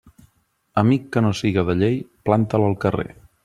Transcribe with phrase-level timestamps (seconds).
[0.83, 2.01] Amic que no siga de llei,
[2.31, 3.11] planta'l al carrer.